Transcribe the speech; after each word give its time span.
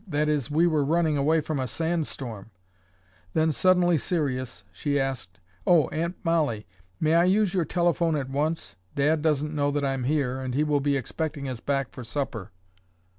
"That 0.07 0.27
is, 0.29 0.49
we 0.49 0.65
were 0.65 0.83
running 0.83 1.15
away 1.15 1.41
from 1.41 1.59
a 1.59 1.67
sand 1.67 2.07
storm." 2.07 2.49
Then, 3.33 3.51
suddenly 3.51 3.99
serious, 3.99 4.63
she 4.71 4.99
asked, 4.99 5.37
"Oh, 5.67 5.89
Aunt 5.89 6.15
Molly, 6.23 6.65
may 6.99 7.13
I 7.13 7.25
use 7.25 7.53
your 7.53 7.65
telephone 7.65 8.15
at 8.15 8.27
once? 8.27 8.75
Dad 8.95 9.21
doesn't 9.21 9.53
know 9.53 9.69
that 9.69 9.85
I'm 9.85 10.05
here 10.05 10.39
and 10.39 10.55
he 10.55 10.63
will 10.63 10.81
be 10.81 10.97
expecting 10.97 11.47
us 11.47 11.59
back 11.59 11.91
for 11.91 12.03
supper." 12.03 12.49